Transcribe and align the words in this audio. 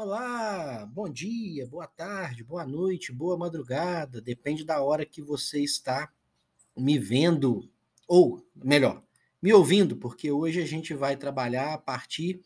Olá, 0.00 0.86
bom 0.86 1.08
dia, 1.08 1.66
boa 1.66 1.88
tarde, 1.88 2.44
boa 2.44 2.64
noite, 2.64 3.10
boa 3.10 3.36
madrugada, 3.36 4.20
depende 4.20 4.64
da 4.64 4.80
hora 4.80 5.04
que 5.04 5.20
você 5.20 5.60
está 5.60 6.08
me 6.76 6.96
vendo, 7.00 7.68
ou 8.06 8.46
melhor, 8.54 9.02
me 9.42 9.52
ouvindo, 9.52 9.96
porque 9.96 10.30
hoje 10.30 10.62
a 10.62 10.64
gente 10.64 10.94
vai 10.94 11.16
trabalhar 11.16 11.74
a 11.74 11.78
partir 11.78 12.40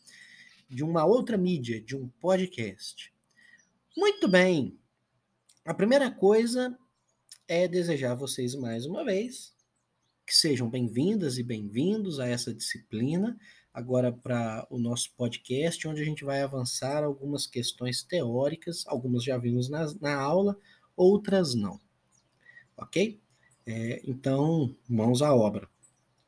de 0.67 0.83
uma 0.83 1.05
outra 1.05 1.37
mídia, 1.37 1.79
de 1.79 1.95
um 1.95 2.09
podcast. 2.09 3.13
Muito 3.95 4.27
bem, 4.29 4.81
a 5.63 5.75
primeira 5.75 6.11
coisa 6.11 6.75
é 7.47 7.69
desejar 7.69 8.13
a 8.13 8.15
vocês 8.15 8.55
mais 8.55 8.87
uma 8.87 9.05
vez 9.05 9.55
que 10.27 10.35
sejam 10.35 10.71
bem-vindas 10.71 11.37
e 11.37 11.43
bem-vindos 11.43 12.19
a 12.19 12.27
essa 12.27 12.55
disciplina 12.55 13.39
agora 13.73 14.13
para 14.13 14.67
o 14.69 14.79
nosso 14.79 15.13
podcast, 15.17 15.87
onde 15.89 16.03
a 16.03 16.05
gente 16.05 16.25
vai 16.25 16.43
avançar 16.43 17.03
algumas 17.03 17.47
questões 17.47 18.03
teóricas, 18.03 18.85
algumas 18.87 19.25
já 19.25 19.39
vimos 19.39 19.69
na, 19.69 19.93
na 20.01 20.15
aula, 20.15 20.59
outras 20.97 21.55
não. 21.55 21.81
Ok? 22.77 23.21
É, 23.65 24.03
então, 24.05 24.77
mãos 24.89 25.23
à 25.23 25.35
obra. 25.35 25.69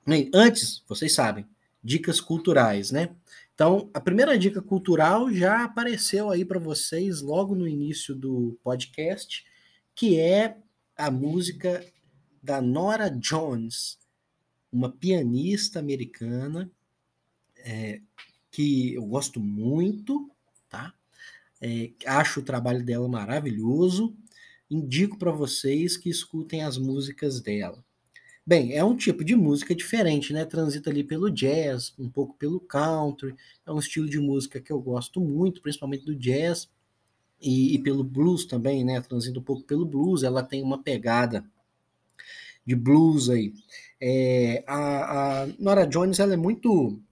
Bem, 0.07 0.31
antes, 0.33 0.83
vocês 0.89 1.15
sabem, 1.15 1.47
dicas 1.83 2.21
culturais, 2.21 2.91
né? 2.91 3.15
Então, 3.55 3.91
a 3.95 4.01
primeira 4.01 4.39
dica 4.39 4.61
cultural 4.61 5.33
já 5.33 5.65
apareceu 5.65 6.31
aí 6.31 6.45
para 6.45 6.59
vocês 6.59 7.21
logo 7.21 7.55
no 7.55 7.69
início 7.69 8.15
do 8.15 8.59
podcast, 8.63 9.45
que 9.95 10.19
é 10.19 10.57
a 10.97 11.11
música 11.11 11.85
da 12.43 12.61
Nora 12.61 13.09
Jones, 13.09 13.99
uma 14.73 14.91
pianista 14.91 15.79
americana 15.79 16.71
que 18.55 18.95
eu 18.95 19.05
gosto 19.05 19.41
muito, 19.41 20.31
tá? 20.69 20.95
É, 21.61 21.91
acho 22.07 22.39
o 22.39 22.45
trabalho 22.45 22.85
dela 22.85 23.09
maravilhoso. 23.09 24.15
Indico 24.71 25.19
para 25.19 25.33
vocês 25.33 25.97
que 25.97 26.09
escutem 26.09 26.63
as 26.63 26.79
músicas 26.79 27.41
dela. 27.41 27.85
Bem, 28.47 28.73
é 28.73 28.85
um 28.85 28.97
tipo 28.97 29.25
de 29.25 29.35
música 29.35 29.75
diferente, 29.75 30.33
né? 30.33 30.45
Transita 30.45 30.89
ali 30.89 31.03
pelo 31.03 31.33
jazz, 31.33 31.93
um 31.99 32.09
pouco 32.09 32.35
pelo 32.35 32.61
country. 32.61 33.35
É 33.67 33.73
um 33.73 33.81
estilo 33.81 34.09
de 34.09 34.21
música 34.21 34.61
que 34.61 34.71
eu 34.71 34.81
gosto 34.81 35.21
muito, 35.21 35.61
principalmente 35.61 36.05
do 36.05 36.15
jazz 36.15 36.71
e, 37.43 37.75
e 37.75 37.79
pelo 37.81 38.05
blues 38.05 38.45
também, 38.45 38.85
né? 38.85 39.01
Transita 39.01 39.41
um 39.41 39.43
pouco 39.43 39.65
pelo 39.65 39.85
blues. 39.85 40.23
Ela 40.23 40.45
tem 40.45 40.63
uma 40.63 40.81
pegada 40.81 41.45
de 42.65 42.77
blues 42.77 43.29
aí. 43.29 43.53
É, 44.01 44.63
a, 44.65 45.43
a 45.43 45.47
Nora 45.59 45.85
Jones 45.87 46.21
ela 46.21 46.35
é 46.35 46.37
muito 46.37 47.03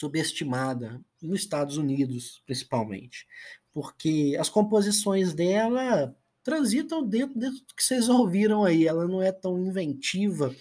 subestimada 0.00 0.98
nos 1.20 1.40
Estados 1.40 1.76
Unidos, 1.76 2.42
principalmente, 2.46 3.26
porque 3.72 4.36
as 4.40 4.48
composições 4.48 5.34
dela 5.34 6.16
transitam 6.42 7.06
dentro, 7.06 7.38
dentro 7.38 7.58
do 7.58 7.74
que 7.74 7.84
vocês 7.84 8.08
ouviram 8.08 8.64
aí. 8.64 8.86
Ela 8.86 9.06
não 9.06 9.22
é 9.22 9.30
tão 9.30 9.58
inventiva, 9.58 10.54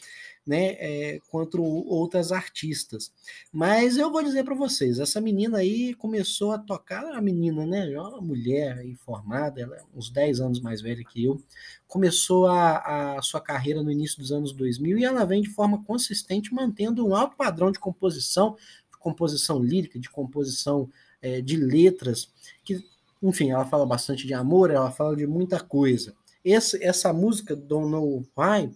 né, 0.45 0.75
é, 0.79 1.19
quanto 1.29 1.63
outras 1.63 2.31
artistas. 2.31 3.13
Mas 3.51 3.97
eu 3.97 4.11
vou 4.11 4.23
dizer 4.23 4.43
para 4.43 4.55
vocês, 4.55 4.99
essa 4.99 5.21
menina 5.21 5.59
aí 5.59 5.93
começou 5.93 6.51
a 6.51 6.57
tocar, 6.57 7.05
a 7.05 7.21
menina, 7.21 7.65
né, 7.65 7.87
uma 7.97 8.19
mulher 8.19 8.83
informada, 8.85 9.61
ela 9.61 9.77
é 9.77 9.81
uns 9.95 10.09
10 10.09 10.41
anos 10.41 10.59
mais 10.59 10.81
velha 10.81 11.03
que 11.03 11.23
eu, 11.23 11.41
começou 11.87 12.47
a, 12.47 13.17
a 13.17 13.21
sua 13.21 13.39
carreira 13.39 13.83
no 13.83 13.91
início 13.91 14.17
dos 14.17 14.31
anos 14.31 14.51
2000 14.51 14.97
e 14.97 15.05
ela 15.05 15.25
vem 15.25 15.41
de 15.41 15.49
forma 15.49 15.83
consistente 15.83 16.53
mantendo 16.53 17.07
um 17.07 17.15
alto 17.15 17.37
padrão 17.37 17.71
de 17.71 17.79
composição, 17.79 18.57
composição 18.99 19.59
lírica, 19.59 19.99
de 19.99 20.09
composição 20.09 20.89
é, 21.21 21.41
de 21.41 21.57
letras, 21.57 22.31
que, 22.63 22.83
enfim, 23.21 23.51
ela 23.51 23.65
fala 23.65 23.85
bastante 23.85 24.27
de 24.27 24.33
amor, 24.33 24.69
ela 24.69 24.91
fala 24.91 25.15
de 25.15 25.25
muita 25.25 25.59
coisa. 25.59 26.13
Esse, 26.43 26.83
essa 26.83 27.11
música, 27.11 27.55
Don't 27.55 27.89
Know 27.89 28.25
Why, 28.37 28.71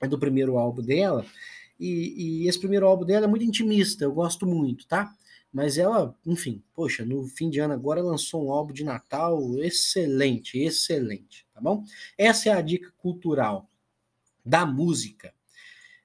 é 0.00 0.08
do 0.08 0.18
primeiro 0.18 0.58
álbum 0.58 0.82
dela, 0.82 1.24
e, 1.78 2.42
e, 2.42 2.48
esse 2.48 2.58
primeiro 2.58 2.86
álbum 2.86 3.04
dela 3.04 3.26
é 3.26 3.28
muito 3.28 3.44
intimista, 3.44 4.04
eu 4.04 4.12
gosto 4.12 4.46
muito, 4.46 4.86
tá? 4.86 5.14
Mas 5.52 5.78
ela, 5.78 6.14
enfim, 6.26 6.62
poxa, 6.74 7.04
no 7.04 7.24
fim 7.24 7.48
de 7.48 7.60
ano 7.60 7.72
agora 7.72 8.02
lançou 8.02 8.46
um 8.46 8.52
álbum 8.52 8.72
de 8.72 8.84
Natal 8.84 9.40
excelente, 9.60 10.58
excelente, 10.58 11.46
tá 11.54 11.60
bom? 11.60 11.84
Essa 12.16 12.50
é 12.50 12.52
a 12.52 12.60
dica 12.60 12.92
cultural 12.98 13.68
da 14.44 14.66
música. 14.66 15.32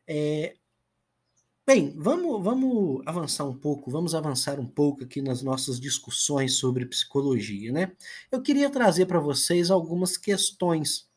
É, 0.07 0.55
Bem, 1.65 1.93
vamos, 1.95 2.43
vamos 2.43 3.01
avançar 3.05 3.45
um 3.45 3.57
pouco, 3.57 3.89
vamos 3.89 4.13
avançar 4.13 4.59
um 4.59 4.67
pouco 4.67 5.05
aqui 5.05 5.21
nas 5.21 5.41
nossas 5.41 5.79
discussões 5.79 6.55
sobre 6.55 6.85
psicologia, 6.85 7.71
né? 7.71 7.95
Eu 8.29 8.41
queria 8.41 8.69
trazer 8.69 9.05
para 9.05 9.17
vocês 9.17 9.71
algumas 9.71 10.17
questões 10.17 11.09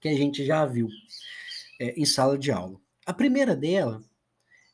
que 0.00 0.08
a 0.08 0.14
gente 0.14 0.42
já 0.46 0.64
viu 0.64 0.88
é, 1.78 2.00
em 2.00 2.06
sala 2.06 2.38
de 2.38 2.50
aula. 2.50 2.80
A 3.04 3.12
primeira 3.12 3.54
dela 3.54 4.02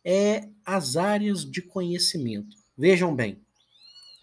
é 0.05 0.49
as 0.65 0.97
áreas 0.97 1.45
de 1.45 1.61
conhecimento. 1.61 2.57
Vejam 2.79 3.13
bem, 3.17 3.45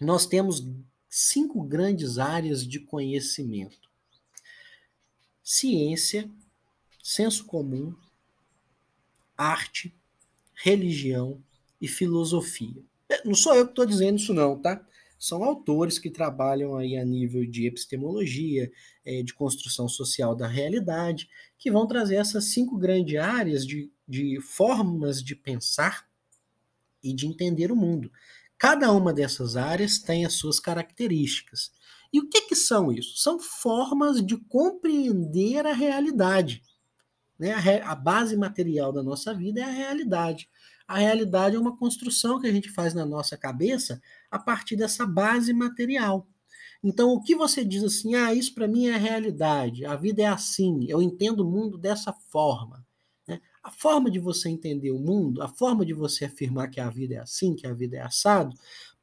nós 0.00 0.24
temos 0.24 0.66
cinco 1.06 1.62
grandes 1.62 2.16
áreas 2.16 2.66
de 2.66 2.80
conhecimento: 2.80 3.90
ciência, 5.44 6.30
senso 7.02 7.44
comum, 7.44 7.94
arte, 9.36 9.94
religião 10.62 11.42
e 11.80 11.88
filosofia. 11.88 12.82
É, 13.08 13.26
não 13.26 13.34
sou 13.34 13.54
eu 13.54 13.64
que 13.64 13.72
estou 13.72 13.84
dizendo 13.84 14.18
isso 14.18 14.32
não, 14.32 14.60
tá? 14.60 14.84
São 15.18 15.44
autores 15.44 15.98
que 15.98 16.10
trabalham 16.10 16.76
aí 16.76 16.96
a 16.96 17.04
nível 17.04 17.44
de 17.46 17.66
epistemologia, 17.66 18.70
é, 19.04 19.22
de 19.22 19.34
construção 19.34 19.88
social 19.88 20.34
da 20.34 20.48
realidade, 20.48 21.28
que 21.58 21.70
vão 21.70 21.86
trazer 21.86 22.16
essas 22.16 22.46
cinco 22.46 22.76
grandes 22.76 23.18
áreas 23.18 23.66
de, 23.66 23.90
de 24.08 24.40
formas 24.40 25.22
de 25.22 25.36
pensar 25.36 26.08
e 27.02 27.12
de 27.14 27.26
entender 27.26 27.70
o 27.70 27.76
mundo. 27.76 28.10
Cada 28.58 28.92
uma 28.92 29.12
dessas 29.12 29.56
áreas 29.56 29.98
tem 29.98 30.24
as 30.24 30.34
suas 30.34 30.60
características. 30.60 31.72
E 32.12 32.20
o 32.20 32.28
que, 32.28 32.42
que 32.42 32.54
são 32.54 32.92
isso? 32.92 33.16
São 33.16 33.40
formas 33.40 34.24
de 34.24 34.36
compreender 34.36 35.66
a 35.66 35.72
realidade. 35.72 36.62
Né? 37.42 37.52
A, 37.54 37.90
a 37.90 37.94
base 37.96 38.36
material 38.36 38.92
da 38.92 39.02
nossa 39.02 39.34
vida 39.34 39.60
é 39.60 39.64
a 39.64 39.70
realidade. 39.70 40.48
A 40.86 40.98
realidade 40.98 41.56
é 41.56 41.58
uma 41.58 41.76
construção 41.76 42.40
que 42.40 42.46
a 42.46 42.52
gente 42.52 42.70
faz 42.70 42.94
na 42.94 43.04
nossa 43.04 43.36
cabeça 43.36 44.00
a 44.30 44.38
partir 44.38 44.76
dessa 44.76 45.04
base 45.04 45.52
material. 45.52 46.28
Então, 46.84 47.10
o 47.10 47.20
que 47.20 47.34
você 47.34 47.64
diz 47.64 47.82
assim, 47.82 48.14
ah, 48.14 48.32
isso 48.32 48.54
para 48.54 48.68
mim 48.68 48.86
é 48.86 48.94
a 48.94 48.98
realidade, 48.98 49.84
a 49.84 49.96
vida 49.96 50.22
é 50.22 50.26
assim, 50.26 50.86
eu 50.88 51.02
entendo 51.02 51.40
o 51.40 51.50
mundo 51.50 51.76
dessa 51.76 52.12
forma. 52.12 52.86
Né? 53.26 53.40
A 53.60 53.72
forma 53.72 54.08
de 54.08 54.20
você 54.20 54.48
entender 54.48 54.92
o 54.92 55.00
mundo, 55.00 55.42
a 55.42 55.48
forma 55.48 55.84
de 55.84 55.92
você 55.92 56.26
afirmar 56.26 56.70
que 56.70 56.78
a 56.78 56.90
vida 56.90 57.16
é 57.16 57.18
assim, 57.18 57.56
que 57.56 57.66
a 57.66 57.74
vida 57.74 57.96
é 57.96 58.02
assado, 58.02 58.56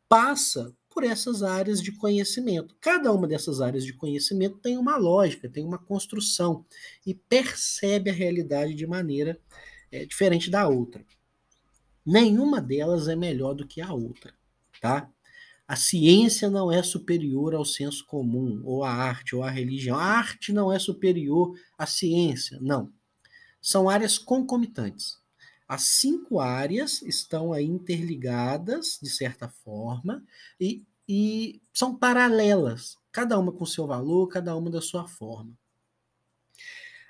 passa 0.08 0.74
por 0.90 1.04
essas 1.04 1.44
áreas 1.44 1.82
de 1.82 1.92
conhecimento. 1.92 2.76
Cada 2.82 3.12
uma 3.12 3.28
dessas 3.28 3.62
áreas 3.62 3.86
de 3.86 3.94
conhecimento 3.94 4.58
tem 4.58 4.78
uma 4.78 4.98
lógica, 4.98 5.50
tem 5.50 5.64
uma 5.64 5.78
construção 5.78 6.66
e 7.06 7.14
percebe 7.14 8.10
a 8.10 8.14
realidade 8.14 8.74
de 8.74 8.88
maneira 8.88 9.40
é, 9.92 10.06
diferente 10.06 10.50
da 10.50 10.68
outra. 10.68 11.06
Nenhuma 12.06 12.60
delas 12.60 13.08
é 13.08 13.16
melhor 13.16 13.54
do 13.54 13.68
que 13.68 13.82
a 13.82 13.94
outra, 13.94 14.34
tá? 14.82 15.10
A 15.68 15.76
ciência 15.76 16.50
não 16.50 16.72
é 16.72 16.82
superior 16.82 17.54
ao 17.54 17.64
senso 17.64 18.04
comum, 18.08 18.60
ou 18.66 18.84
à 18.84 18.92
arte, 18.92 19.36
ou 19.36 19.44
à 19.44 19.52
religião. 19.52 19.96
A 19.96 20.04
arte 20.04 20.52
não 20.52 20.74
é 20.74 20.80
superior 20.80 21.56
à 21.78 21.86
ciência, 21.86 22.58
não. 22.60 22.92
São 23.62 23.88
áreas 23.88 24.18
concomitantes. 24.18 25.19
As 25.70 25.84
cinco 25.84 26.40
áreas 26.40 27.04
estão 27.04 27.54
aí 27.54 27.64
interligadas, 27.64 28.98
de 29.00 29.08
certa 29.08 29.48
forma, 29.48 30.26
e, 30.60 30.84
e 31.08 31.62
são 31.72 31.96
paralelas, 31.96 32.98
cada 33.12 33.38
uma 33.38 33.52
com 33.52 33.68
seu 33.68 33.86
valor, 33.86 34.28
cada 34.30 34.56
uma 34.56 34.72
da 34.72 34.82
sua 34.82 35.08
forma. 35.08 35.54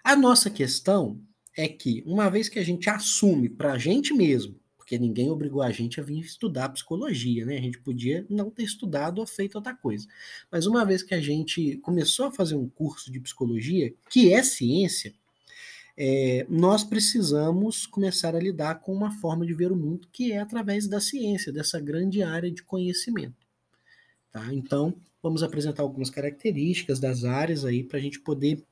A 0.03 0.13
nossa 0.13 0.49
questão 0.49 1.21
é 1.55 1.69
que, 1.69 2.03
uma 2.05 2.29
vez 2.29 2.49
que 2.49 2.59
a 2.59 2.63
gente 2.63 2.89
assume 2.89 3.47
para 3.47 3.71
a 3.71 3.77
gente 3.77 4.13
mesmo, 4.13 4.59
porque 4.77 4.97
ninguém 4.99 5.29
obrigou 5.29 5.61
a 5.61 5.71
gente 5.71 6.01
a 6.01 6.03
vir 6.03 6.19
estudar 6.19 6.67
psicologia, 6.69 7.45
né? 7.45 7.57
A 7.57 7.61
gente 7.61 7.79
podia 7.79 8.25
não 8.29 8.49
ter 8.49 8.63
estudado 8.63 9.19
ou 9.19 9.27
feito 9.27 9.55
outra 9.55 9.73
coisa. 9.73 10.05
Mas 10.51 10.65
uma 10.65 10.83
vez 10.83 11.01
que 11.01 11.13
a 11.13 11.21
gente 11.21 11.77
começou 11.77 12.25
a 12.25 12.31
fazer 12.31 12.55
um 12.55 12.67
curso 12.67 13.09
de 13.09 13.21
psicologia, 13.21 13.93
que 14.09 14.33
é 14.33 14.43
ciência, 14.43 15.13
é, 16.01 16.45
nós 16.47 16.81
precisamos 16.81 17.85
começar 17.85 18.33
a 18.33 18.39
lidar 18.39 18.75
com 18.75 18.93
uma 18.93 19.11
forma 19.19 19.45
de 19.45 19.53
ver 19.53 19.69
o 19.69 19.75
mundo 19.75 20.07
que 20.13 20.31
é 20.31 20.39
através 20.39 20.87
da 20.87 21.01
ciência, 21.01 21.51
dessa 21.51 21.77
grande 21.77 22.23
área 22.23 22.49
de 22.49 22.63
conhecimento. 22.63 23.45
Tá? 24.31 24.53
Então, 24.53 24.95
vamos 25.21 25.43
apresentar 25.43 25.83
algumas 25.83 26.09
características 26.09 27.01
das 27.01 27.25
áreas 27.25 27.65
aí 27.65 27.83
para 27.83 27.97
a 27.97 28.01
gente 28.01 28.21
poder 28.21 28.63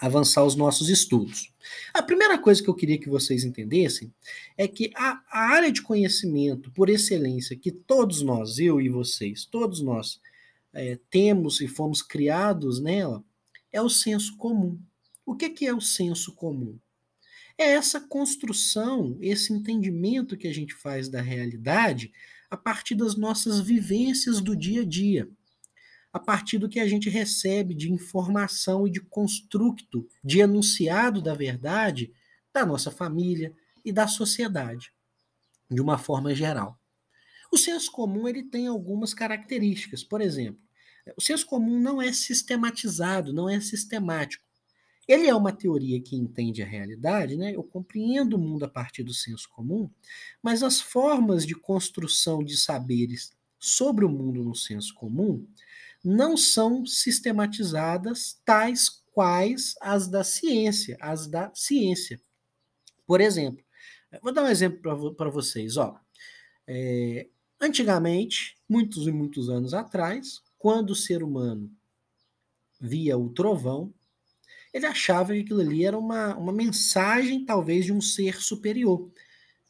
avançar 0.00 0.44
os 0.44 0.56
nossos 0.56 0.88
estudos. 0.88 1.54
A 1.94 2.02
primeira 2.02 2.36
coisa 2.36 2.60
que 2.60 2.68
eu 2.68 2.74
queria 2.74 2.98
que 2.98 3.08
vocês 3.08 3.44
entendessem 3.44 4.12
é 4.58 4.66
que 4.66 4.90
a, 4.96 5.22
a 5.30 5.38
área 5.52 5.70
de 5.70 5.82
conhecimento 5.82 6.72
por 6.72 6.90
excelência 6.90 7.56
que 7.56 7.70
todos 7.70 8.22
nós, 8.22 8.58
eu 8.58 8.80
e 8.80 8.88
vocês, 8.88 9.44
todos 9.44 9.80
nós 9.80 10.20
é, 10.72 10.98
temos 11.08 11.60
e 11.60 11.68
fomos 11.68 12.02
criados 12.02 12.80
nela 12.80 13.22
é 13.72 13.80
o 13.80 13.88
senso 13.88 14.36
comum. 14.36 14.76
O 15.26 15.34
que, 15.34 15.50
que 15.50 15.66
é 15.66 15.74
o 15.74 15.80
senso 15.80 16.32
comum? 16.32 16.78
É 17.58 17.72
essa 17.72 18.00
construção, 18.00 19.18
esse 19.20 19.52
entendimento 19.52 20.36
que 20.36 20.46
a 20.46 20.54
gente 20.54 20.72
faz 20.72 21.08
da 21.08 21.20
realidade 21.20 22.12
a 22.48 22.56
partir 22.56 22.94
das 22.94 23.16
nossas 23.16 23.60
vivências 23.60 24.40
do 24.40 24.54
dia 24.54 24.82
a 24.82 24.84
dia, 24.84 25.28
a 26.12 26.20
partir 26.20 26.58
do 26.58 26.68
que 26.68 26.78
a 26.78 26.86
gente 26.86 27.10
recebe 27.10 27.74
de 27.74 27.90
informação 27.92 28.86
e 28.86 28.90
de 28.90 29.00
construto, 29.00 30.06
de 30.22 30.38
enunciado 30.38 31.20
da 31.20 31.34
verdade 31.34 32.12
da 32.52 32.64
nossa 32.64 32.90
família 32.90 33.52
e 33.84 33.92
da 33.92 34.06
sociedade, 34.06 34.92
de 35.68 35.80
uma 35.80 35.98
forma 35.98 36.34
geral. 36.36 36.78
O 37.52 37.58
senso 37.58 37.90
comum 37.90 38.28
ele 38.28 38.44
tem 38.44 38.68
algumas 38.68 39.12
características. 39.12 40.04
Por 40.04 40.20
exemplo, 40.20 40.62
o 41.16 41.20
senso 41.20 41.44
comum 41.46 41.80
não 41.80 42.00
é 42.00 42.12
sistematizado, 42.12 43.32
não 43.32 43.48
é 43.48 43.60
sistemático. 43.60 44.45
Ele 45.06 45.28
é 45.28 45.34
uma 45.34 45.52
teoria 45.52 46.00
que 46.00 46.16
entende 46.16 46.62
a 46.62 46.66
realidade, 46.66 47.36
né? 47.36 47.54
Eu 47.54 47.62
compreendo 47.62 48.34
o 48.34 48.38
mundo 48.38 48.64
a 48.64 48.68
partir 48.68 49.02
do 49.02 49.14
senso 49.14 49.48
comum, 49.50 49.88
mas 50.42 50.62
as 50.62 50.80
formas 50.80 51.46
de 51.46 51.54
construção 51.54 52.42
de 52.42 52.56
saberes 52.56 53.32
sobre 53.58 54.04
o 54.04 54.08
mundo 54.08 54.42
no 54.42 54.54
senso 54.54 54.94
comum 54.94 55.46
não 56.04 56.36
são 56.36 56.84
sistematizadas 56.84 58.40
tais 58.44 59.02
quais 59.12 59.74
as 59.80 60.08
da 60.08 60.22
ciência, 60.22 60.96
as 61.00 61.26
da 61.26 61.50
ciência. 61.54 62.20
Por 63.06 63.20
exemplo, 63.20 63.64
vou 64.22 64.32
dar 64.32 64.44
um 64.44 64.48
exemplo 64.48 65.14
para 65.14 65.30
vocês. 65.30 65.76
Ó. 65.76 65.98
É, 66.66 67.28
antigamente, 67.60 68.56
muitos 68.68 69.06
e 69.06 69.12
muitos 69.12 69.48
anos 69.48 69.72
atrás, 69.72 70.42
quando 70.58 70.90
o 70.90 70.96
ser 70.96 71.22
humano 71.22 71.70
via 72.80 73.16
o 73.16 73.30
trovão, 73.30 73.92
ele 74.76 74.86
achava 74.86 75.32
que 75.32 75.40
aquilo 75.40 75.60
ali 75.60 75.86
era 75.86 75.98
uma, 75.98 76.36
uma 76.36 76.52
mensagem, 76.52 77.46
talvez, 77.46 77.86
de 77.86 77.92
um 77.92 78.00
ser 78.00 78.42
superior. 78.42 79.10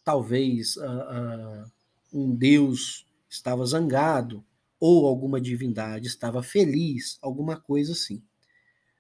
Talvez 0.03 0.77
uh, 0.77 0.83
uh, 0.83 1.73
um 2.13 2.35
Deus 2.35 3.07
estava 3.31 3.65
zangado, 3.65 4.45
ou 4.81 5.07
alguma 5.07 5.41
divindade 5.41 6.09
estava 6.09 6.43
feliz, 6.43 7.19
alguma 7.23 7.57
coisa 7.57 7.93
assim. 7.93 8.21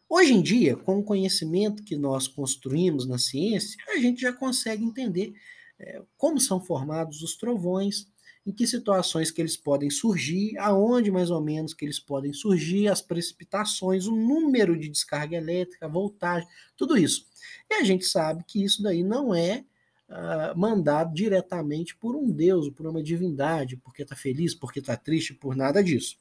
Hoje 0.08 0.32
em 0.32 0.40
dia, 0.40 0.76
com 0.76 0.98
o 0.98 1.04
conhecimento 1.04 1.82
que 1.82 1.96
nós 1.96 2.28
construímos 2.28 3.06
na 3.08 3.18
ciência, 3.18 3.76
a 3.88 3.96
gente 3.98 4.20
já 4.20 4.32
consegue 4.32 4.84
entender 4.84 5.34
é, 5.76 6.02
como 6.16 6.40
são 6.40 6.64
formados 6.64 7.20
os 7.20 7.36
trovões, 7.36 8.06
em 8.46 8.52
que 8.52 8.64
situações 8.64 9.32
que 9.32 9.42
eles 9.42 9.56
podem 9.56 9.90
surgir, 9.90 10.56
aonde 10.58 11.10
mais 11.10 11.30
ou 11.30 11.40
menos 11.40 11.74
que 11.74 11.84
eles 11.84 11.98
podem 11.98 12.32
surgir, 12.32 12.86
as 12.86 13.02
precipitações, 13.02 14.06
o 14.06 14.14
número 14.14 14.78
de 14.78 14.88
descarga 14.88 15.36
elétrica, 15.36 15.86
a 15.86 15.88
voltagem, 15.88 16.48
tudo 16.76 16.96
isso. 16.96 17.26
E 17.68 17.74
a 17.74 17.82
gente 17.82 18.06
sabe 18.06 18.44
que 18.46 18.62
isso 18.62 18.84
daí 18.84 19.02
não 19.02 19.34
é 19.34 19.64
uh, 20.08 20.56
mandado 20.56 21.12
diretamente 21.12 21.96
por 21.96 22.14
um 22.14 22.30
Deus, 22.30 22.70
por 22.70 22.86
uma 22.86 23.02
divindade, 23.02 23.76
porque 23.76 24.02
está 24.02 24.14
feliz, 24.14 24.54
porque 24.54 24.78
está 24.78 24.96
triste, 24.96 25.34
por 25.34 25.56
nada 25.56 25.82
disso. 25.82 26.16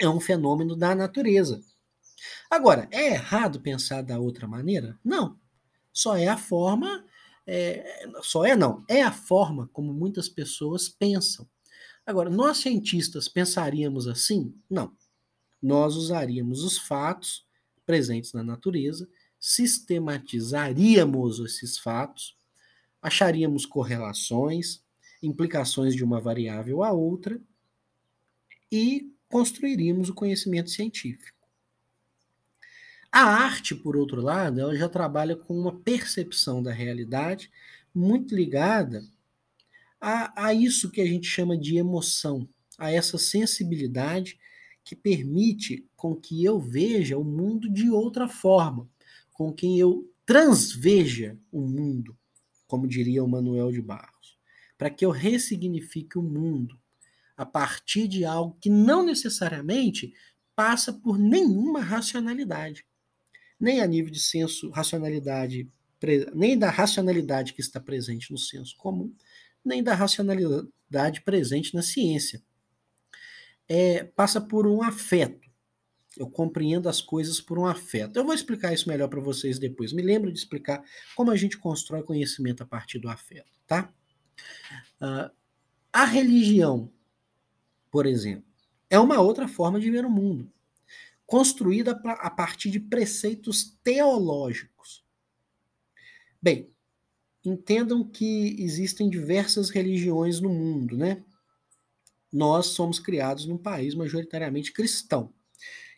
É 0.00 0.08
um 0.08 0.18
fenômeno 0.18 0.74
da 0.74 0.92
natureza. 0.92 1.60
Agora, 2.50 2.88
é 2.90 3.12
errado 3.12 3.60
pensar 3.60 4.02
da 4.02 4.18
outra 4.18 4.48
maneira? 4.48 4.98
Não. 5.04 5.38
Só 5.92 6.16
é 6.16 6.26
a 6.26 6.36
forma 6.36 7.04
é, 7.46 8.08
só 8.22 8.44
é 8.44 8.56
não, 8.56 8.84
é 8.88 9.02
a 9.02 9.12
forma 9.12 9.68
como 9.72 9.92
muitas 9.92 10.28
pessoas 10.28 10.88
pensam. 10.88 11.48
Agora, 12.06 12.30
nós 12.30 12.58
cientistas 12.58 13.28
pensaríamos 13.28 14.06
assim? 14.06 14.54
Não. 14.68 14.92
Nós 15.62 15.96
usaríamos 15.96 16.62
os 16.62 16.78
fatos 16.78 17.46
presentes 17.86 18.32
na 18.32 18.42
natureza, 18.42 19.08
sistematizaríamos 19.40 21.38
esses 21.40 21.78
fatos, 21.78 22.36
acharíamos 23.00 23.66
correlações, 23.66 24.82
implicações 25.22 25.94
de 25.94 26.04
uma 26.04 26.20
variável 26.20 26.82
a 26.82 26.92
outra 26.92 27.40
e 28.70 29.10
construiríamos 29.28 30.08
o 30.08 30.14
conhecimento 30.14 30.70
científico. 30.70 31.33
A 33.16 33.22
arte, 33.22 33.76
por 33.76 33.96
outro 33.96 34.20
lado, 34.20 34.58
ela 34.58 34.74
já 34.74 34.88
trabalha 34.88 35.36
com 35.36 35.56
uma 35.56 35.72
percepção 35.72 36.60
da 36.60 36.72
realidade 36.72 37.48
muito 37.94 38.34
ligada 38.34 39.06
a, 40.00 40.46
a 40.46 40.52
isso 40.52 40.90
que 40.90 41.00
a 41.00 41.06
gente 41.06 41.24
chama 41.24 41.56
de 41.56 41.76
emoção, 41.76 42.48
a 42.76 42.90
essa 42.90 43.16
sensibilidade 43.16 44.36
que 44.82 44.96
permite 44.96 45.86
com 45.94 46.16
que 46.16 46.42
eu 46.42 46.58
veja 46.58 47.16
o 47.16 47.22
mundo 47.22 47.72
de 47.72 47.88
outra 47.88 48.26
forma, 48.26 48.90
com 49.32 49.52
que 49.52 49.78
eu 49.78 50.12
transveja 50.26 51.38
o 51.52 51.60
mundo, 51.60 52.18
como 52.66 52.84
diria 52.84 53.22
o 53.22 53.28
Manuel 53.28 53.70
de 53.70 53.80
Barros, 53.80 54.36
para 54.76 54.90
que 54.90 55.06
eu 55.06 55.12
ressignifique 55.12 56.18
o 56.18 56.22
mundo 56.22 56.76
a 57.36 57.46
partir 57.46 58.08
de 58.08 58.24
algo 58.24 58.58
que 58.60 58.68
não 58.68 59.06
necessariamente 59.06 60.12
passa 60.56 60.92
por 60.92 61.16
nenhuma 61.16 61.80
racionalidade 61.80 62.84
nem 63.64 63.80
a 63.80 63.86
nível 63.86 64.12
de 64.12 64.20
senso, 64.20 64.68
racionalidade, 64.68 65.66
nem 66.34 66.56
da 66.56 66.68
racionalidade 66.68 67.54
que 67.54 67.62
está 67.62 67.80
presente 67.80 68.30
no 68.30 68.36
senso 68.36 68.76
comum, 68.76 69.10
nem 69.64 69.82
da 69.82 69.94
racionalidade 69.94 71.22
presente 71.24 71.74
na 71.74 71.80
ciência. 71.80 72.42
É, 73.66 74.04
passa 74.04 74.38
por 74.38 74.66
um 74.66 74.82
afeto. 74.82 75.48
Eu 76.14 76.28
compreendo 76.28 76.90
as 76.90 77.00
coisas 77.00 77.40
por 77.40 77.58
um 77.58 77.66
afeto. 77.66 78.16
Eu 78.16 78.24
vou 78.24 78.34
explicar 78.34 78.72
isso 78.74 78.86
melhor 78.86 79.08
para 79.08 79.18
vocês 79.18 79.58
depois. 79.58 79.94
Me 79.94 80.02
lembro 80.02 80.30
de 80.30 80.38
explicar 80.38 80.84
como 81.16 81.30
a 81.30 81.36
gente 81.36 81.56
constrói 81.56 82.02
conhecimento 82.02 82.62
a 82.62 82.66
partir 82.66 82.98
do 82.98 83.08
afeto, 83.08 83.50
tá? 83.66 83.90
Uh, 85.00 85.34
a 85.90 86.04
religião, 86.04 86.92
por 87.90 88.04
exemplo, 88.04 88.44
é 88.90 89.00
uma 89.00 89.20
outra 89.20 89.48
forma 89.48 89.80
de 89.80 89.90
ver 89.90 90.04
o 90.04 90.10
mundo 90.10 90.52
construída 91.26 91.92
a 92.04 92.30
partir 92.30 92.70
de 92.70 92.80
preceitos 92.80 93.76
teológicos. 93.82 95.04
Bem, 96.40 96.70
entendam 97.44 98.06
que 98.06 98.56
existem 98.58 99.08
diversas 99.08 99.70
religiões 99.70 100.40
no 100.40 100.50
mundo, 100.50 100.96
né? 100.96 101.24
Nós 102.32 102.66
somos 102.66 102.98
criados 102.98 103.46
num 103.46 103.56
país 103.56 103.94
majoritariamente 103.94 104.72
cristão. 104.72 105.32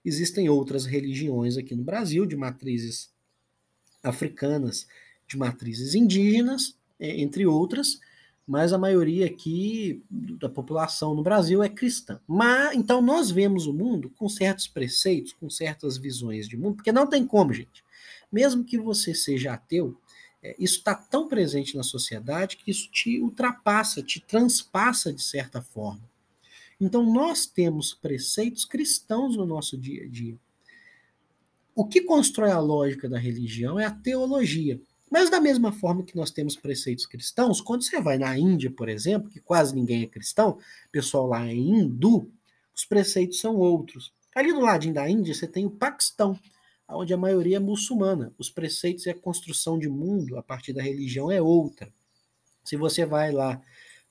Existem 0.04 0.48
outras 0.48 0.84
religiões 0.84 1.56
aqui 1.56 1.74
no 1.74 1.82
Brasil, 1.82 2.26
de 2.26 2.36
matrizes 2.36 3.10
africanas, 4.02 4.86
de 5.26 5.36
matrizes 5.36 5.94
indígenas, 5.94 6.78
entre 7.00 7.46
outras, 7.46 7.98
mas 8.46 8.72
a 8.72 8.78
maioria 8.78 9.26
aqui 9.26 10.04
da 10.08 10.48
população 10.48 11.14
no 11.14 11.22
Brasil 11.22 11.62
é 11.62 11.68
cristã. 11.68 12.20
Mas 12.26 12.76
então 12.76 13.02
nós 13.02 13.30
vemos 13.30 13.66
o 13.66 13.72
mundo 13.72 14.08
com 14.10 14.28
certos 14.28 14.68
preceitos, 14.68 15.32
com 15.32 15.50
certas 15.50 15.96
visões 15.96 16.48
de 16.48 16.56
mundo, 16.56 16.76
porque 16.76 16.92
não 16.92 17.08
tem 17.08 17.26
como, 17.26 17.52
gente. 17.52 17.84
Mesmo 18.30 18.64
que 18.64 18.78
você 18.78 19.14
seja 19.14 19.52
ateu, 19.52 19.98
é, 20.42 20.54
isso 20.60 20.78
está 20.78 20.94
tão 20.94 21.26
presente 21.26 21.76
na 21.76 21.82
sociedade 21.82 22.56
que 22.56 22.70
isso 22.70 22.88
te 22.90 23.20
ultrapassa, 23.20 24.00
te 24.00 24.20
transpassa 24.20 25.12
de 25.12 25.22
certa 25.22 25.60
forma. 25.60 26.08
Então 26.80 27.04
nós 27.04 27.46
temos 27.46 27.94
preceitos 27.94 28.64
cristãos 28.64 29.36
no 29.36 29.44
nosso 29.44 29.76
dia 29.76 30.04
a 30.04 30.08
dia. 30.08 30.38
O 31.74 31.84
que 31.84 32.00
constrói 32.00 32.50
a 32.50 32.60
lógica 32.60 33.08
da 33.08 33.18
religião 33.18 33.78
é 33.78 33.84
a 33.84 33.90
teologia. 33.90 34.80
Mas 35.10 35.30
da 35.30 35.40
mesma 35.40 35.72
forma 35.72 36.02
que 36.02 36.16
nós 36.16 36.30
temos 36.30 36.56
preceitos 36.56 37.06
cristãos, 37.06 37.60
quando 37.60 37.82
você 37.82 38.00
vai 38.00 38.18
na 38.18 38.36
Índia, 38.36 38.70
por 38.70 38.88
exemplo, 38.88 39.30
que 39.30 39.40
quase 39.40 39.74
ninguém 39.74 40.02
é 40.02 40.06
cristão, 40.06 40.50
o 40.50 40.90
pessoal 40.90 41.26
lá 41.26 41.46
é 41.46 41.54
hindu, 41.54 42.30
os 42.74 42.84
preceitos 42.84 43.40
são 43.40 43.56
outros. 43.56 44.12
Ali 44.34 44.52
do 44.52 44.60
ladinho 44.60 44.94
da 44.94 45.08
Índia, 45.08 45.32
você 45.32 45.46
tem 45.46 45.64
o 45.64 45.70
Paquistão, 45.70 46.38
onde 46.88 47.14
a 47.14 47.16
maioria 47.16 47.56
é 47.56 47.60
muçulmana. 47.60 48.32
Os 48.36 48.50
preceitos 48.50 49.06
e 49.06 49.10
a 49.10 49.14
construção 49.14 49.78
de 49.78 49.88
mundo 49.88 50.36
a 50.36 50.42
partir 50.42 50.72
da 50.72 50.82
religião 50.82 51.30
é 51.30 51.40
outra. 51.40 51.92
Se 52.64 52.76
você 52.76 53.06
vai 53.06 53.32
lá 53.32 53.62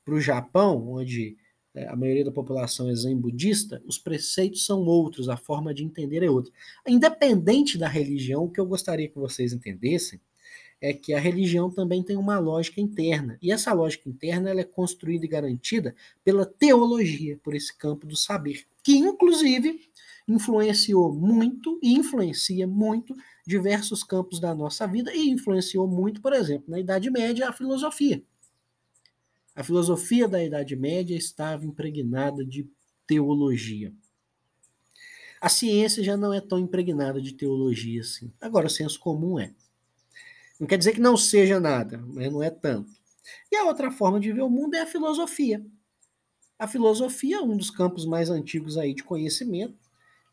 para 0.04 0.14
o 0.14 0.22
Japão, 0.22 0.94
onde 0.94 1.38
é, 1.74 1.88
a 1.88 1.96
maioria 1.96 2.24
da 2.24 2.32
população 2.32 2.90
é 2.90 2.96
zen 2.96 3.18
budista, 3.18 3.82
os 3.86 3.98
preceitos 3.98 4.66
são 4.66 4.82
outros, 4.86 5.28
a 5.30 5.36
forma 5.36 5.74
de 5.74 5.84
entender 5.84 6.24
é 6.24 6.30
outra. 6.30 6.52
Independente 6.88 7.78
da 7.78 7.88
religião, 7.88 8.46
o 8.46 8.50
que 8.50 8.60
eu 8.60 8.66
gostaria 8.66 9.10
que 9.10 9.20
vocês 9.20 9.52
entendessem 9.52 10.20
é 10.86 10.94
que 10.94 11.15
a 11.15 11.20
religião 11.20 11.72
também 11.72 12.04
tem 12.04 12.15
uma 12.15 12.38
lógica 12.38 12.80
interna. 12.80 13.39
E 13.42 13.51
essa 13.51 13.74
lógica 13.74 14.08
interna 14.08 14.51
ela 14.51 14.62
é 14.62 14.63
construída 14.63 15.25
e 15.25 15.27
garantida 15.27 15.96
pela 16.24 16.46
teologia, 16.46 17.39
por 17.44 17.56
esse 17.56 17.75
campo 17.75 18.06
do 18.06 18.15
saber, 18.15 18.65
que 18.84 18.96
inclusive 18.96 19.82
influenciou 20.27 21.12
muito 21.12 21.80
e 21.82 21.94
influencia 21.94 22.68
muito 22.68 23.15
diversos 23.48 24.04
campos 24.04 24.39
da 24.39 24.54
nossa 24.54 24.86
vida 24.86 25.12
e 25.12 25.27
influenciou 25.27 25.88
muito, 25.88 26.22
por 26.22 26.34
exemplo, 26.34 26.70
na 26.70 26.80
Idade 26.80 27.10
Média, 27.10 27.50
a 27.50 27.54
filosofia. 27.54 28.24
A 29.56 29.63
filosofia 29.63 30.27
da 30.27 30.44
Idade 30.44 30.75
Média 30.75 31.15
estava 31.15 31.65
impregnada 31.65 32.46
de 32.46 32.70
teologia. 33.08 33.92
A 35.42 35.50
ciência 35.50 36.04
já 36.04 36.15
não 36.15 36.32
é 36.32 36.42
tão 36.42 36.60
impregnada 36.60 37.20
de 37.20 37.34
teologia 37.34 38.01
assim. 38.01 38.32
Agora, 38.39 38.68
o 38.68 38.70
senso 38.70 39.00
comum 39.00 39.39
é. 39.39 39.51
Não 40.60 40.68
quer 40.68 40.78
dizer 40.78 40.94
que 40.94 41.02
não 41.02 41.18
seja 41.18 41.60
nada, 41.60 42.04
mas 42.08 42.32
não 42.32 42.42
é 42.42 42.50
tanto. 42.50 42.92
E 43.52 43.56
a 43.56 43.66
outra 43.66 43.92
forma 43.92 44.20
de 44.20 44.32
ver 44.32 44.42
o 44.42 44.50
mundo 44.50 44.76
é 44.76 44.82
a 44.82 44.88
filosofia. 44.88 45.66
A 46.58 46.68
filosofia, 46.68 47.42
um 47.42 47.58
dos 47.58 47.70
campos 47.70 48.06
mais 48.06 48.30
antigos 48.30 48.78
aí 48.78 48.94
de 48.94 49.04
conhecimento, 49.04 49.78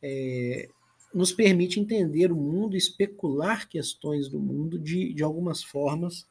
é, 0.00 0.68
nos 1.12 1.32
permite 1.32 1.80
entender 1.80 2.30
o 2.30 2.36
mundo, 2.36 2.76
especular 2.76 3.68
questões 3.68 4.28
do 4.28 4.38
mundo 4.38 4.78
de, 4.78 5.12
de 5.12 5.22
algumas 5.22 5.62
formas 5.62 6.26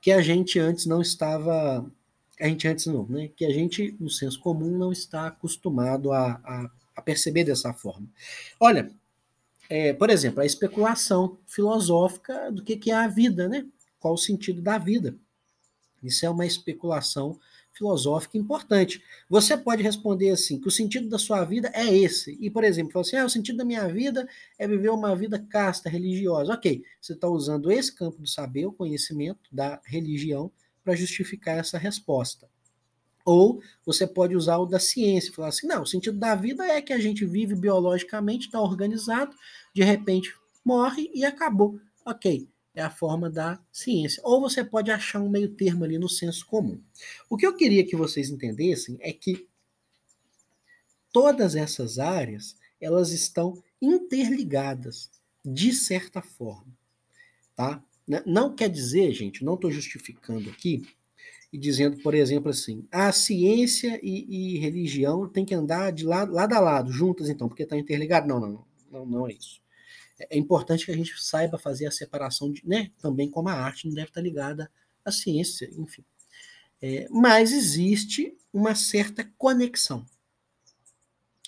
que 0.00 0.10
a 0.10 0.22
gente 0.22 0.58
antes 0.58 0.86
não 0.86 1.02
estava, 1.02 1.84
a 2.40 2.48
gente 2.48 2.68
antes 2.68 2.86
não, 2.86 3.06
né? 3.08 3.28
Que 3.36 3.44
a 3.44 3.50
gente, 3.50 3.94
no 3.98 4.08
senso 4.08 4.38
comum, 4.40 4.78
não 4.78 4.92
está 4.92 5.26
acostumado 5.26 6.12
a, 6.12 6.40
a, 6.44 6.70
a 6.94 7.02
perceber 7.02 7.44
dessa 7.44 7.72
forma. 7.72 8.06
Olha, 8.60 8.90
é, 9.68 9.92
por 9.92 10.10
exemplo, 10.10 10.40
a 10.40 10.46
especulação 10.46 11.38
filosófica 11.46 12.50
do 12.50 12.62
que, 12.62 12.76
que 12.76 12.90
é 12.90 12.94
a 12.94 13.08
vida, 13.08 13.48
né? 13.48 13.66
Qual 13.98 14.14
o 14.14 14.18
sentido 14.18 14.62
da 14.62 14.78
vida? 14.78 15.16
Isso 16.02 16.24
é 16.24 16.30
uma 16.30 16.46
especulação 16.46 17.38
filosófica 17.72 18.38
importante. 18.38 19.02
Você 19.28 19.56
pode 19.56 19.82
responder 19.82 20.30
assim, 20.30 20.58
que 20.58 20.68
o 20.68 20.70
sentido 20.70 21.08
da 21.08 21.18
sua 21.18 21.44
vida 21.44 21.70
é 21.74 21.84
esse. 21.94 22.36
E, 22.40 22.50
por 22.50 22.64
exemplo, 22.64 22.92
falar 22.92 23.02
assim, 23.02 23.16
ah, 23.16 23.26
o 23.26 23.30
sentido 23.30 23.58
da 23.58 23.64
minha 23.64 23.86
vida 23.88 24.26
é 24.58 24.66
viver 24.66 24.90
uma 24.90 25.14
vida 25.14 25.38
casta, 25.38 25.88
religiosa. 25.88 26.54
Ok, 26.54 26.82
você 27.00 27.12
está 27.12 27.28
usando 27.28 27.70
esse 27.70 27.94
campo 27.94 28.18
do 28.18 28.26
saber, 28.26 28.66
o 28.66 28.72
conhecimento 28.72 29.40
da 29.52 29.80
religião, 29.84 30.50
para 30.82 30.96
justificar 30.96 31.58
essa 31.58 31.76
resposta. 31.76 32.48
Ou 33.26 33.60
você 33.84 34.06
pode 34.06 34.36
usar 34.36 34.56
o 34.58 34.66
da 34.66 34.78
ciência, 34.78 35.32
falar 35.32 35.48
assim, 35.48 35.66
não, 35.66 35.82
o 35.82 35.86
sentido 35.86 36.16
da 36.16 36.36
vida 36.36 36.64
é 36.64 36.80
que 36.80 36.92
a 36.92 36.98
gente 36.98 37.26
vive 37.26 37.56
biologicamente, 37.56 38.46
está 38.46 38.60
organizado, 38.60 39.34
de 39.74 39.82
repente 39.82 40.32
morre 40.64 41.10
e 41.12 41.24
acabou. 41.24 41.80
Ok, 42.04 42.48
é 42.72 42.82
a 42.82 42.88
forma 42.88 43.28
da 43.28 43.60
ciência. 43.72 44.22
Ou 44.24 44.40
você 44.40 44.64
pode 44.64 44.92
achar 44.92 45.20
um 45.20 45.28
meio 45.28 45.48
termo 45.48 45.84
ali 45.84 45.98
no 45.98 46.08
senso 46.08 46.46
comum. 46.46 46.80
O 47.28 47.36
que 47.36 47.44
eu 47.44 47.56
queria 47.56 47.84
que 47.84 47.96
vocês 47.96 48.30
entendessem 48.30 48.96
é 49.00 49.12
que 49.12 49.48
todas 51.12 51.56
essas 51.56 51.98
áreas, 51.98 52.56
elas 52.80 53.10
estão 53.10 53.60
interligadas 53.82 55.10
de 55.44 55.72
certa 55.72 56.22
forma, 56.22 56.72
tá? 57.56 57.82
Não 58.24 58.54
quer 58.54 58.68
dizer, 58.68 59.12
gente, 59.12 59.44
não 59.44 59.54
estou 59.54 59.70
justificando 59.70 60.48
aqui 60.48 60.86
e 61.56 61.58
dizendo, 61.58 61.96
por 62.02 62.14
exemplo, 62.14 62.50
assim, 62.50 62.86
a 62.92 63.10
ciência 63.10 63.98
e, 64.02 64.56
e 64.56 64.58
religião 64.58 65.26
tem 65.26 65.42
que 65.42 65.54
andar 65.54 65.90
de 65.90 66.04
lado, 66.04 66.30
lado 66.30 66.52
a 66.52 66.60
lado, 66.60 66.92
juntas, 66.92 67.30
então, 67.30 67.48
porque 67.48 67.62
está 67.62 67.78
interligado. 67.78 68.28
Não, 68.28 68.38
não, 68.38 68.64
não, 68.90 69.06
não, 69.06 69.26
é 69.26 69.32
isso. 69.32 69.62
É, 70.20 70.36
é 70.36 70.38
importante 70.38 70.84
que 70.84 70.92
a 70.92 70.94
gente 70.94 71.18
saiba 71.18 71.56
fazer 71.56 71.86
a 71.86 71.90
separação, 71.90 72.52
de, 72.52 72.60
né? 72.68 72.90
Também 72.98 73.30
como 73.30 73.48
a 73.48 73.54
arte 73.54 73.88
não 73.88 73.94
deve 73.94 74.08
estar 74.08 74.20
ligada 74.20 74.70
à 75.02 75.10
ciência, 75.10 75.70
enfim. 75.78 76.04
É, 76.82 77.08
mas 77.10 77.52
existe 77.52 78.36
uma 78.52 78.74
certa 78.74 79.24
conexão. 79.38 80.04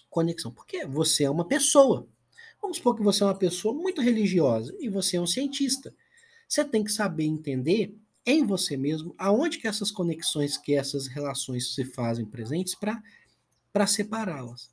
Conexão, 0.09 0.51
porque 0.51 0.87
você 0.87 1.25
é 1.25 1.31
uma 1.31 1.47
pessoa. 1.47 2.09
Vamos 2.63 2.79
supor 2.79 2.97
que 2.97 3.03
você 3.03 3.23
é 3.23 3.27
uma 3.27 3.37
pessoa 3.37 3.75
muito 3.75 4.01
religiosa 4.01 4.75
e 4.81 4.89
você 4.89 5.19
é 5.19 5.21
um 5.21 5.27
cientista. 5.27 5.95
Você 6.49 6.65
tem 6.65 6.83
que 6.83 6.91
saber 6.91 7.25
entender 7.25 7.95
em 8.25 8.45
você 8.45 8.77
mesmo 8.77 9.15
aonde 9.19 9.59
que 9.59 9.67
essas 9.67 9.91
conexões, 9.91 10.57
que 10.57 10.75
essas 10.75 11.07
relações 11.07 11.75
se 11.75 11.85
fazem 11.85 12.27
presentes 12.27 12.75
para 12.75 13.87
separá-las. 13.87 14.71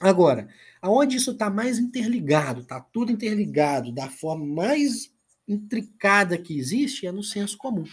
Agora, 0.00 0.48
aonde 0.80 1.16
isso 1.16 1.30
está 1.30 1.48
mais 1.48 1.78
interligado, 1.78 2.62
está 2.62 2.80
tudo 2.80 3.12
interligado 3.12 3.92
da 3.92 4.08
forma 4.08 4.44
mais 4.44 5.12
intricada 5.46 6.36
que 6.38 6.58
existe, 6.58 7.06
é 7.06 7.12
no 7.12 7.22
senso 7.22 7.56
comum. 7.56 7.84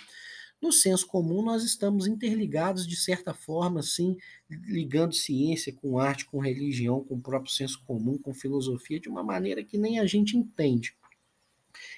No 0.62 0.74
senso 0.74 1.08
comum, 1.08 1.42
nós 1.42 1.64
estamos 1.64 2.06
interligados 2.06 2.86
de 2.86 2.96
certa 2.96 3.34
forma, 3.34 3.80
assim, 3.80 4.18
ligando 4.50 5.16
ciência 5.16 5.72
com 5.72 6.00
arte, 6.00 6.26
com 6.26 6.40
religião, 6.40 7.04
com 7.04 7.16
o 7.16 7.22
próprio 7.22 7.52
senso 7.52 7.82
comum, 7.86 8.18
com 8.18 8.34
filosofia, 8.34 9.00
de 9.00 9.08
uma 9.08 9.24
maneira 9.24 9.64
que 9.64 9.78
nem 9.78 10.00
a 10.00 10.06
gente 10.06 10.36
entende. 10.36 10.98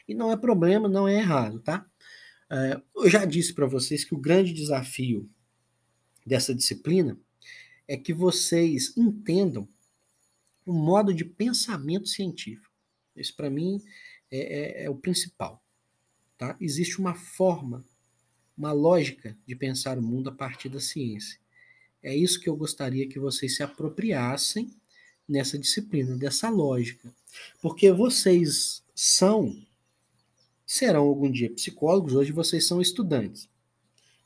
E 0.08 0.14
não 0.14 0.32
é 0.32 0.38
problema, 0.38 0.88
não 0.88 1.08
é 1.08 1.16
errado, 1.16 1.60
tá? 1.60 1.86
É, 2.52 2.82
eu 2.98 3.10
já 3.10 3.24
disse 3.24 3.54
para 3.54 3.66
vocês 3.66 4.04
que 4.04 4.14
o 4.14 4.20
grande 4.20 4.52
desafio 4.52 5.30
dessa 6.26 6.54
disciplina 6.54 7.18
é 7.88 7.96
que 7.96 8.14
vocês 8.14 8.96
entendam 8.98 9.66
o 10.66 10.74
modo 10.74 11.14
de 11.14 11.24
pensamento 11.24 12.10
científico. 12.10 12.70
Isso, 13.16 13.34
para 13.36 13.50
mim, 13.50 13.82
é, 14.30 14.40
é, 14.40 14.84
é, 14.84 14.90
o 14.90 14.96
principal. 14.96 15.64
Tá? 16.38 16.58
Existe 16.60 17.00
uma 17.00 17.16
forma, 17.16 17.86
uma 18.58 18.74
lógica 18.74 19.38
de 19.48 19.56
pensar 19.56 19.98
o 19.98 20.02
mundo 20.02 20.30
a 20.30 20.34
partir 20.34 20.68
da 20.68 20.80
ciência. 20.80 21.40
É 22.04 22.14
isso 22.14 22.40
que 22.40 22.50
eu 22.50 22.56
gostaria 22.56 23.08
que 23.08 23.20
vocês 23.20 23.56
se 23.56 23.64
apropriassem 23.64 24.76
nessa 25.28 25.58
disciplina, 25.58 26.18
dessa 26.18 26.50
lógica. 26.50 27.14
Porque 27.62 27.92
vocês 27.94 28.84
são 28.94 29.56
serão 30.72 31.04
algum 31.04 31.30
dia 31.30 31.52
psicólogos, 31.52 32.14
hoje 32.14 32.32
vocês 32.32 32.66
são 32.66 32.80
estudantes. 32.80 33.50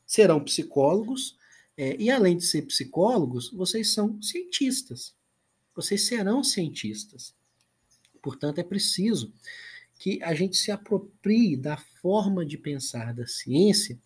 Serão 0.05 0.39
psicólogos, 0.39 1.35
é, 1.75 1.95
e 1.99 2.11
além 2.11 2.37
de 2.37 2.45
ser 2.45 2.61
psicólogos, 2.61 3.49
vocês 3.51 3.91
são 3.91 4.21
cientistas. 4.21 5.15
Vocês 5.75 6.05
serão 6.05 6.43
cientistas. 6.43 7.33
Portanto, 8.21 8.59
é 8.59 8.63
preciso 8.63 9.33
que 9.97 10.21
a 10.21 10.35
gente 10.35 10.55
se 10.55 10.69
aproprie 10.69 11.57
da 11.57 11.77
forma 11.99 12.45
de 12.45 12.59
pensar 12.59 13.11
da 13.11 13.25
ciência, 13.25 13.97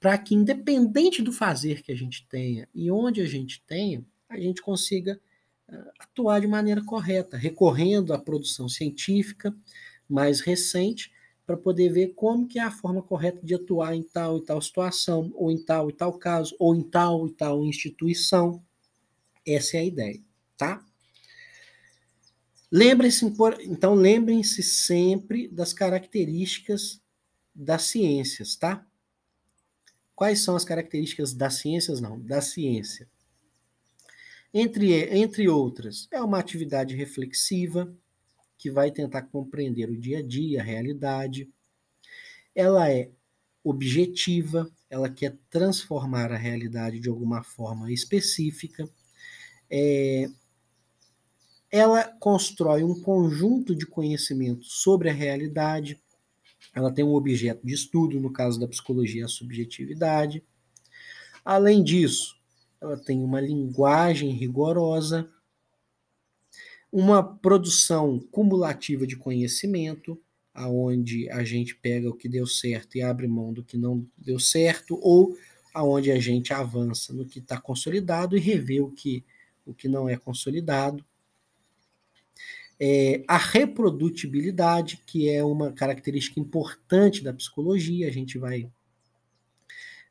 para 0.00 0.18
que, 0.18 0.34
independente 0.34 1.22
do 1.22 1.32
fazer 1.32 1.80
que 1.80 1.92
a 1.92 1.96
gente 1.96 2.26
tenha 2.28 2.68
e 2.74 2.90
onde 2.90 3.20
a 3.20 3.26
gente 3.26 3.62
tenha, 3.68 4.04
a 4.28 4.36
gente 4.36 4.60
consiga 4.60 5.20
uh, 5.68 5.90
atuar 6.00 6.40
de 6.40 6.48
maneira 6.48 6.82
correta, 6.82 7.36
recorrendo 7.36 8.12
à 8.12 8.18
produção 8.18 8.68
científica 8.68 9.54
mais 10.08 10.40
recente 10.40 11.13
para 11.46 11.56
poder 11.56 11.90
ver 11.90 12.14
como 12.14 12.48
que 12.48 12.58
é 12.58 12.62
a 12.62 12.70
forma 12.70 13.02
correta 13.02 13.44
de 13.44 13.54
atuar 13.54 13.94
em 13.94 14.02
tal 14.02 14.38
e 14.38 14.44
tal 14.44 14.60
situação, 14.60 15.30
ou 15.34 15.50
em 15.50 15.62
tal 15.62 15.90
e 15.90 15.92
tal 15.92 16.12
caso, 16.18 16.56
ou 16.58 16.74
em 16.74 16.82
tal 16.82 17.26
e 17.26 17.32
tal 17.32 17.64
instituição. 17.64 18.62
Essa 19.46 19.76
é 19.76 19.80
a 19.80 19.84
ideia, 19.84 20.20
tá? 20.56 20.84
Lembrem-se, 22.72 23.24
então, 23.60 23.94
lembrem-se 23.94 24.62
sempre 24.62 25.46
das 25.48 25.72
características 25.72 27.00
das 27.54 27.82
ciências, 27.82 28.56
tá? 28.56 28.84
Quais 30.14 30.40
são 30.40 30.56
as 30.56 30.64
características 30.64 31.32
das 31.32 31.54
ciências? 31.54 32.00
Não, 32.00 32.18
da 32.20 32.40
ciência. 32.40 33.08
Entre, 34.52 34.92
entre 35.16 35.48
outras, 35.48 36.08
é 36.10 36.20
uma 36.22 36.38
atividade 36.38 36.94
reflexiva, 36.94 37.92
que 38.56 38.70
vai 38.70 38.90
tentar 38.90 39.22
compreender 39.22 39.90
o 39.90 40.00
dia 40.00 40.18
a 40.18 40.22
dia, 40.22 40.60
a 40.60 40.64
realidade. 40.64 41.50
Ela 42.54 42.90
é 42.90 43.10
objetiva, 43.62 44.70
ela 44.90 45.08
quer 45.08 45.36
transformar 45.50 46.30
a 46.32 46.36
realidade 46.36 47.00
de 47.00 47.08
alguma 47.08 47.42
forma 47.42 47.90
específica. 47.92 48.88
É, 49.70 50.28
ela 51.70 52.04
constrói 52.20 52.84
um 52.84 53.00
conjunto 53.00 53.74
de 53.74 53.86
conhecimentos 53.86 54.82
sobre 54.82 55.10
a 55.10 55.12
realidade. 55.12 56.00
Ela 56.72 56.92
tem 56.92 57.04
um 57.04 57.14
objeto 57.14 57.66
de 57.66 57.74
estudo, 57.74 58.20
no 58.20 58.32
caso 58.32 58.60
da 58.60 58.68
psicologia, 58.68 59.24
a 59.24 59.28
subjetividade. 59.28 60.44
Além 61.44 61.82
disso, 61.82 62.36
ela 62.80 62.96
tem 62.96 63.22
uma 63.22 63.40
linguagem 63.40 64.30
rigorosa, 64.30 65.28
uma 66.94 67.24
produção 67.24 68.20
cumulativa 68.30 69.04
de 69.04 69.16
conhecimento, 69.16 70.16
aonde 70.54 71.28
a 71.28 71.42
gente 71.42 71.74
pega 71.74 72.08
o 72.08 72.14
que 72.14 72.28
deu 72.28 72.46
certo 72.46 72.96
e 72.96 73.02
abre 73.02 73.26
mão 73.26 73.52
do 73.52 73.64
que 73.64 73.76
não 73.76 74.06
deu 74.16 74.38
certo, 74.38 74.96
ou 75.02 75.36
aonde 75.74 76.12
a 76.12 76.20
gente 76.20 76.54
avança 76.54 77.12
no 77.12 77.26
que 77.26 77.40
está 77.40 77.60
consolidado 77.60 78.36
e 78.36 78.40
revê 78.40 78.80
o 78.80 78.92
que, 78.92 79.24
o 79.66 79.74
que 79.74 79.88
não 79.88 80.08
é 80.08 80.16
consolidado. 80.16 81.04
É, 82.78 83.24
a 83.26 83.38
reprodutibilidade, 83.38 84.98
que 85.04 85.28
é 85.28 85.42
uma 85.42 85.72
característica 85.72 86.38
importante 86.38 87.24
da 87.24 87.34
psicologia, 87.34 88.06
a 88.06 88.12
gente 88.12 88.38
vai, 88.38 88.70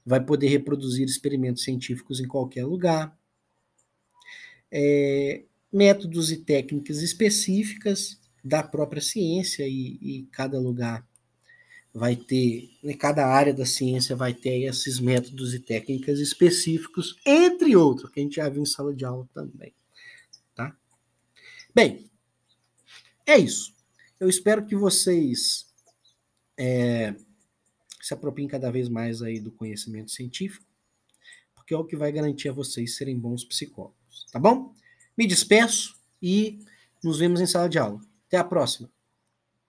vai 0.05 0.21
poder 0.21 0.49
reproduzir 0.49 1.05
experimentos 1.05 1.63
científicos 1.63 2.19
em 2.19 2.27
qualquer 2.27 2.65
lugar. 2.65 3.17
É, 4.69 5.45
métodos 5.73 6.31
e 6.31 6.37
técnicas 6.37 7.01
específicas 7.01 8.19
da 8.43 8.61
própria 8.61 9.01
ciência 9.01 9.67
e, 9.67 9.97
e 10.01 10.27
cada 10.31 10.59
lugar 10.59 11.05
vai 11.93 12.15
ter, 12.15 12.71
né, 12.83 12.93
cada 12.93 13.27
área 13.27 13.53
da 13.53 13.65
ciência 13.65 14.15
vai 14.15 14.33
ter 14.33 14.63
esses 14.63 14.99
métodos 14.99 15.53
e 15.53 15.59
técnicas 15.59 16.19
específicos, 16.19 17.19
entre 17.25 17.75
outros, 17.75 18.09
que 18.11 18.19
a 18.19 18.23
gente 18.23 18.35
já 18.35 18.49
viu 18.49 18.63
em 18.63 18.65
sala 18.65 18.93
de 18.93 19.05
aula 19.05 19.27
também. 19.33 19.73
Tá? 20.55 20.75
Bem, 21.73 22.09
é 23.25 23.37
isso. 23.37 23.73
Eu 24.19 24.27
espero 24.27 24.65
que 24.65 24.75
vocês 24.75 25.67
é, 26.57 27.15
se 28.01 28.13
apropriem 28.13 28.47
cada 28.47 28.71
vez 28.71 28.89
mais 28.89 29.21
aí 29.21 29.39
do 29.39 29.51
conhecimento 29.51 30.11
científico, 30.11 30.65
porque 31.53 31.73
é 31.73 31.77
o 31.77 31.85
que 31.85 31.95
vai 31.95 32.11
garantir 32.11 32.49
a 32.49 32.53
vocês 32.53 32.95
serem 32.95 33.17
bons 33.17 33.43
psicólogos, 33.45 34.25
tá 34.31 34.39
bom? 34.39 34.73
Me 35.17 35.27
despeço 35.27 35.95
e 36.21 36.59
nos 37.03 37.19
vemos 37.19 37.41
em 37.41 37.45
sala 37.45 37.69
de 37.69 37.77
aula. 37.77 37.99
Até 38.27 38.37
a 38.37 38.43
próxima. 38.43 38.89